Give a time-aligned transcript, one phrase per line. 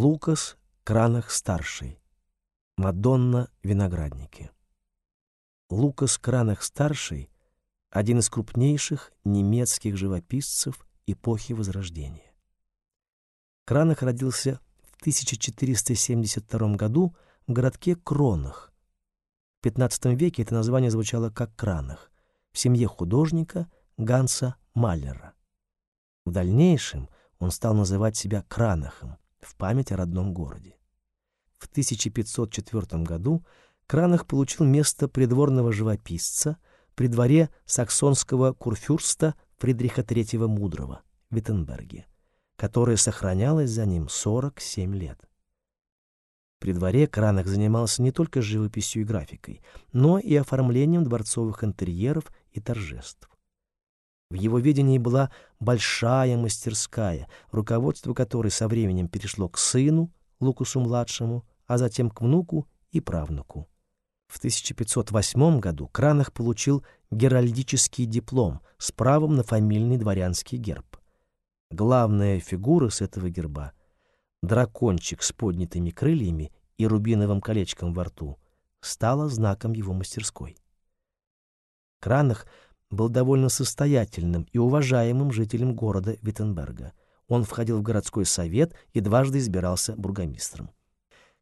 [0.00, 1.98] Лукас Кранах-старший.
[2.76, 4.52] Мадонна Виноградники.
[5.70, 7.28] Лукас Кранах-старший—
[7.90, 12.32] один из крупнейших немецких живописцев эпохи Возрождения.
[13.64, 17.16] Кранах родился в 1472 году
[17.48, 18.72] в городке Кронах.
[19.62, 22.12] В XV веке это название звучало как Кранах,
[22.52, 25.34] в семье художника Ганса Маллера.
[26.24, 27.08] В дальнейшем
[27.40, 30.76] он стал называть себя Кранахом в память о родном городе.
[31.58, 33.44] В 1504 году
[33.86, 36.58] Кранах получил место придворного живописца
[36.94, 42.06] при дворе саксонского курфюрста Фридриха III Мудрого в Виттенберге,
[42.56, 45.18] которое сохранялось за ним 47 лет.
[46.58, 49.62] При дворе Кранах занимался не только живописью и графикой,
[49.92, 53.30] но и оформлением дворцовых интерьеров и торжеств.
[54.30, 61.78] В его видении была большая мастерская, руководство которой со временем перешло к сыну, Лукусу-младшему, а
[61.78, 63.68] затем к внуку и правнуку.
[64.28, 70.98] В 1508 году Кранах получил геральдический диплом с правом на фамильный дворянский герб.
[71.70, 73.72] Главная фигура с этого герба—
[74.42, 78.38] дракончик с поднятыми крыльями и рубиновым колечком во рту—
[78.80, 80.56] стала знаком его мастерской.
[82.00, 82.46] Кранах—
[82.90, 86.92] был довольно состоятельным и уважаемым жителем города Виттенберга.
[87.28, 90.70] Он входил в городской совет и дважды избирался бургомистром.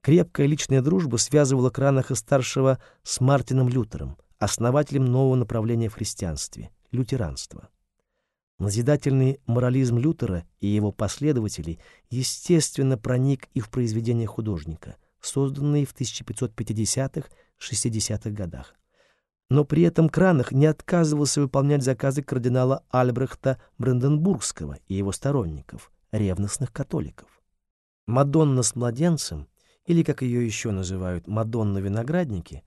[0.00, 7.68] Крепкая личная дружба связывала Кранаха-старшего с Мартином Лютером, основателем нового направления в христианстве— лютеранства.
[8.58, 11.78] Назидательный морализм Лютера и его последователей
[12.10, 18.74] естественно проник и в произведения художника, созданные в 1550-60-х годах
[19.50, 26.72] но при этом Кранах не отказывался выполнять заказы кардинала Альбрехта Бранденбургского и его сторонников, ревностных
[26.72, 27.42] католиков.
[28.06, 29.48] Мадонна с младенцем,
[29.86, 32.62] или, как ее еще называют, Мадонна-виноградники,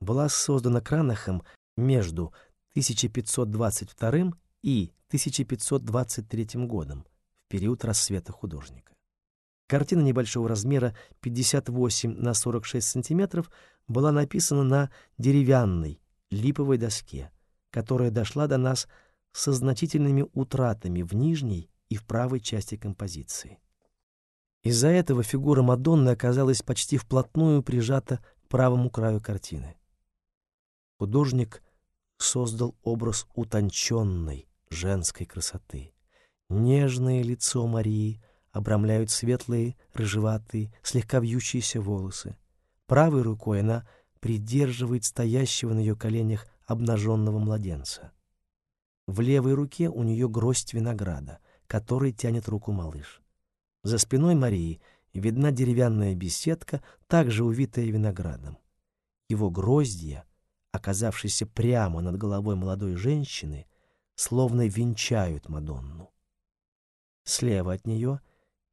[0.00, 1.42] была создана Кранахом
[1.76, 2.32] между
[2.72, 4.32] 1522
[4.62, 7.06] и 1523 годом,
[7.46, 8.92] в период рассвета художника.
[9.68, 13.50] Картина небольшого размера 58 на 46 сантиметров
[13.88, 16.00] была написана на деревянной,
[16.30, 17.30] липовой доске,
[17.70, 18.88] которая дошла до нас
[19.32, 23.58] со значительными утратами в нижней и в правой части композиции.
[24.62, 29.76] Из-за этого фигура Мадонны оказалась почти вплотную прижата к правому краю картины.
[30.98, 31.62] Художник
[32.16, 35.92] создал образ утонченной женской красоты.
[36.48, 38.22] Нежное лицо Марии
[38.52, 42.36] обрамляют светлые, рыжеватые, слегка вьющиеся волосы.
[42.86, 43.86] Правой рукой она
[44.20, 48.12] придерживает стоящего на ее коленях обнаженного младенца.
[49.06, 53.22] В левой руке у нее гроздь винограда, который тянет руку малыш.
[53.82, 54.80] За спиной Марии
[55.12, 58.58] видна деревянная беседка, также увитая виноградом.
[59.28, 60.24] Его гроздья,
[60.72, 63.66] оказавшиеся прямо над головой молодой женщины,
[64.16, 66.12] словно венчают Мадонну.
[67.24, 68.20] Слева от нее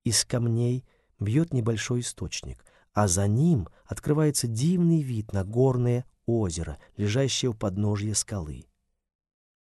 [0.03, 0.85] из камней
[1.19, 8.13] бьет небольшой источник, а за ним открывается дивный вид на горное озеро, лежащее у подножья
[8.13, 8.65] скалы.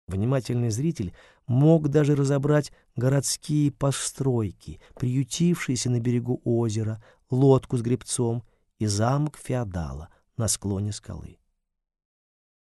[0.06, 1.14] Внимательный зритель
[1.46, 8.42] мог даже разобрать городские постройки, приютившиеся на берегу озера, лодку с гребцом
[8.78, 11.38] и замок феодала на склоне скалы.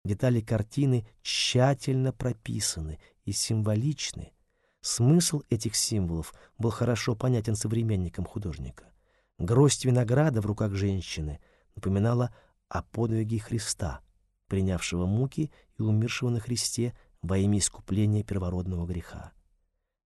[0.03, 4.31] Детали картины тщательно прописаны и символичны.
[4.81, 8.85] Смысл этих символов был хорошо понятен современникам художника.
[9.37, 11.41] Гроздь винограда в руках женщины
[11.75, 12.33] напоминала
[12.69, 14.01] о подвиге Христа,
[14.47, 19.33] принявшего муки и умершего на Христе во имя искупления первородного греха.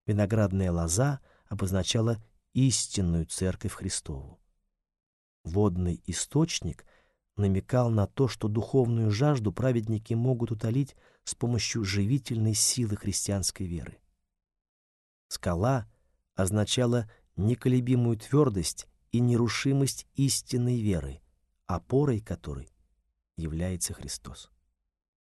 [0.07, 2.17] Виноградная лоза обозначала
[2.53, 4.39] истинную церковь Христову.
[5.43, 6.85] Водный источник
[7.37, 13.99] намекал на то, что духовную жажду праведники могут утолить с помощью живительной силы христианской веры.
[15.27, 15.87] Скала
[16.35, 21.21] означала неколебимую твердость и нерушимость истинной веры,
[21.65, 22.69] опорой которой
[23.37, 24.51] является Христос.